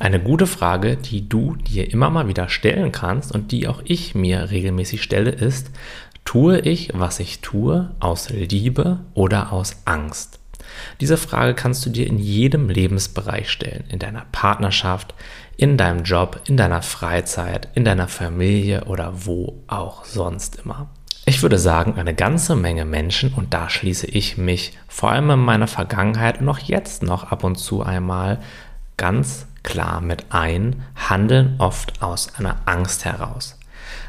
[0.00, 4.14] Eine gute Frage, die du dir immer mal wieder stellen kannst und die auch ich
[4.14, 5.70] mir regelmäßig stelle, ist,
[6.24, 10.40] tue ich, was ich tue, aus Liebe oder aus Angst?
[11.02, 15.12] Diese Frage kannst du dir in jedem Lebensbereich stellen, in deiner Partnerschaft,
[15.58, 20.88] in deinem Job, in deiner Freizeit, in deiner Familie oder wo auch sonst immer.
[21.26, 25.40] Ich würde sagen, eine ganze Menge Menschen, und da schließe ich mich vor allem in
[25.40, 28.38] meiner Vergangenheit und auch jetzt noch ab und zu einmal
[28.96, 33.58] ganz klar mit ein, handeln oft aus einer Angst heraus.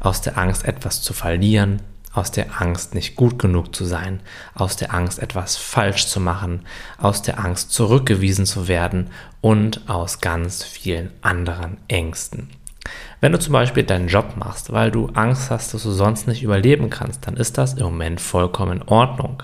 [0.00, 1.82] Aus der Angst, etwas zu verlieren,
[2.12, 4.20] aus der Angst, nicht gut genug zu sein,
[4.54, 6.64] aus der Angst, etwas falsch zu machen,
[6.98, 9.10] aus der Angst, zurückgewiesen zu werden
[9.40, 12.50] und aus ganz vielen anderen Ängsten.
[13.20, 16.42] Wenn du zum Beispiel deinen Job machst, weil du Angst hast, dass du sonst nicht
[16.42, 19.42] überleben kannst, dann ist das im Moment vollkommen in Ordnung.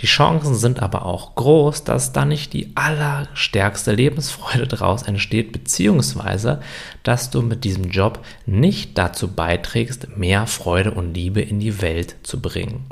[0.00, 6.60] Die Chancen sind aber auch groß, dass da nicht die allerstärkste Lebensfreude draus entsteht, beziehungsweise
[7.02, 12.16] dass du mit diesem Job nicht dazu beiträgst, mehr Freude und Liebe in die Welt
[12.22, 12.86] zu bringen.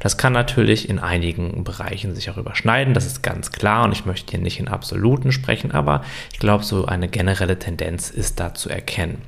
[0.00, 4.06] Das kann natürlich in einigen Bereichen sich auch überschneiden, das ist ganz klar und ich
[4.06, 6.02] möchte hier nicht in Absoluten sprechen, aber
[6.32, 9.22] ich glaube, so eine generelle Tendenz ist da zu erkennen.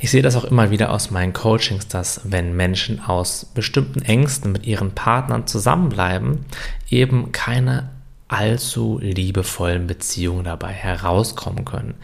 [0.00, 4.52] Ich sehe das auch immer wieder aus meinen Coachings, dass wenn Menschen aus bestimmten Ängsten
[4.52, 6.44] mit ihren Partnern zusammenbleiben,
[6.90, 7.90] eben keine
[8.28, 11.94] allzu liebevollen Beziehungen dabei herauskommen können.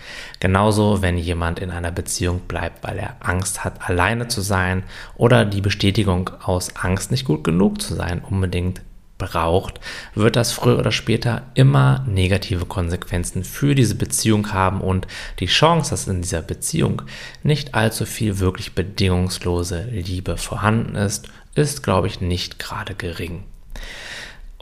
[0.40, 4.84] Genauso, wenn jemand in einer Beziehung bleibt, weil er Angst hat, alleine zu sein
[5.16, 8.82] oder die Bestätigung aus Angst, nicht gut genug zu sein, unbedingt
[9.18, 9.80] braucht,
[10.14, 15.06] wird das früher oder später immer negative Konsequenzen für diese Beziehung haben und
[15.38, 17.02] die Chance, dass in dieser Beziehung
[17.42, 23.44] nicht allzu viel wirklich bedingungslose Liebe vorhanden ist, ist, glaube ich, nicht gerade gering.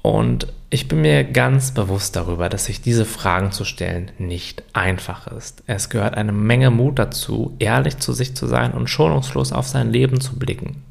[0.02, 5.26] Und ich bin mir ganz bewusst darüber, dass sich diese Fragen zu stellen nicht einfach
[5.26, 5.62] ist.
[5.66, 9.90] Es gehört eine Menge Mut dazu, ehrlich zu sich zu sein und schonungslos auf sein
[9.90, 10.84] Leben zu blicken.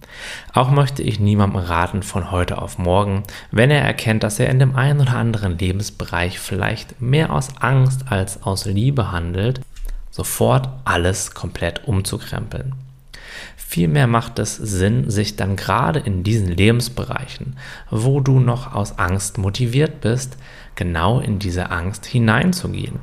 [0.53, 4.59] Auch möchte ich niemandem raten von heute auf morgen, wenn er erkennt, dass er in
[4.59, 9.61] dem einen oder anderen Lebensbereich vielleicht mehr aus Angst als aus Liebe handelt,
[10.11, 12.73] sofort alles komplett umzukrempeln.
[13.55, 17.55] Vielmehr macht es Sinn, sich dann gerade in diesen Lebensbereichen,
[17.91, 20.37] wo du noch aus Angst motiviert bist,
[20.75, 22.99] genau in diese Angst hineinzugehen.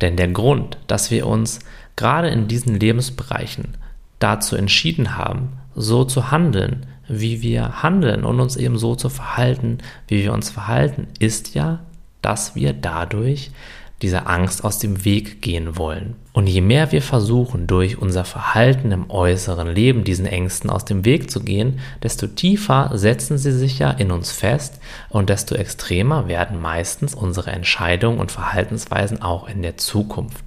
[0.00, 1.60] Denn der Grund, dass wir uns
[1.96, 3.76] gerade in diesen Lebensbereichen
[4.18, 9.78] dazu entschieden haben, so zu handeln, wie wir handeln und uns eben so zu verhalten,
[10.08, 11.80] wie wir uns verhalten, ist ja,
[12.20, 13.50] dass wir dadurch
[14.02, 16.16] dieser Angst aus dem Weg gehen wollen.
[16.32, 21.04] Und je mehr wir versuchen, durch unser Verhalten im äußeren Leben diesen Ängsten aus dem
[21.04, 26.28] Weg zu gehen, desto tiefer setzen sie sich ja in uns fest und desto extremer
[26.28, 30.46] werden meistens unsere Entscheidungen und Verhaltensweisen auch in der Zukunft.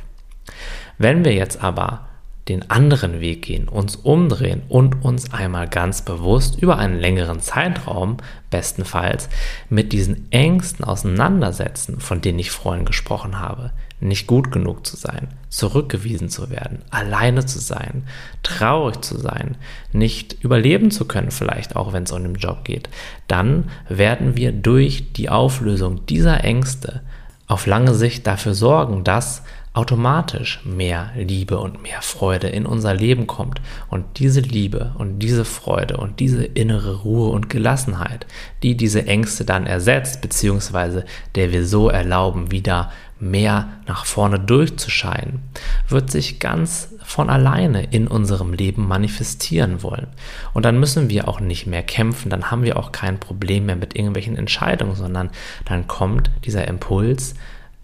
[0.98, 2.08] Wenn wir jetzt aber
[2.48, 8.18] den anderen Weg gehen, uns umdrehen und uns einmal ganz bewusst über einen längeren Zeitraum,
[8.52, 9.30] bestenfalls,
[9.70, 13.72] mit diesen Ängsten auseinandersetzen, von denen ich vorhin gesprochen habe.
[14.00, 18.04] Nicht gut genug zu sein, zurückgewiesen zu werden, alleine zu sein,
[18.44, 19.58] traurig zu sein,
[19.92, 22.90] nicht überleben zu können, vielleicht auch wenn es um den Job geht,
[23.28, 27.02] dann werden wir durch die Auflösung dieser Ängste
[27.48, 29.44] auf lange Sicht dafür sorgen, dass
[29.76, 33.62] automatisch mehr Liebe und mehr Freude in unser Leben kommt.
[33.90, 38.26] Und diese Liebe und diese Freude und diese innere Ruhe und Gelassenheit,
[38.64, 41.04] die diese Ängste dann ersetzt, beziehungsweise
[41.36, 45.44] der wir so erlauben, wieder mehr nach vorne durchzuscheinen,
[45.90, 50.08] wird sich ganz von alleine in unserem Leben manifestieren wollen.
[50.54, 53.76] Und dann müssen wir auch nicht mehr kämpfen, dann haben wir auch kein Problem mehr
[53.76, 55.32] mit irgendwelchen Entscheidungen, sondern
[55.66, 57.36] dann kommt dieser Impuls,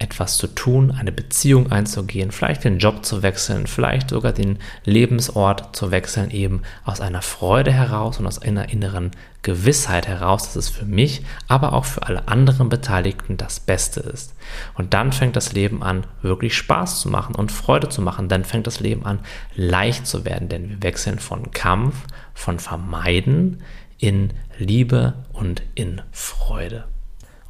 [0.01, 5.75] etwas zu tun, eine Beziehung einzugehen, vielleicht den Job zu wechseln, vielleicht sogar den Lebensort
[5.75, 9.11] zu wechseln, eben aus einer Freude heraus und aus einer inneren
[9.43, 14.33] Gewissheit heraus, dass es für mich, aber auch für alle anderen Beteiligten das Beste ist.
[14.73, 18.27] Und dann fängt das Leben an, wirklich Spaß zu machen und Freude zu machen.
[18.27, 19.19] Dann fängt das Leben an,
[19.55, 21.95] leicht zu werden, denn wir wechseln von Kampf,
[22.33, 23.61] von Vermeiden
[23.97, 26.85] in Liebe und in Freude.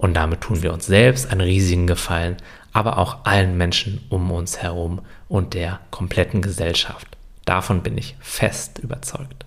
[0.01, 2.37] Und damit tun wir uns selbst einen riesigen Gefallen,
[2.73, 7.05] aber auch allen Menschen um uns herum und der kompletten Gesellschaft.
[7.45, 9.45] Davon bin ich fest überzeugt.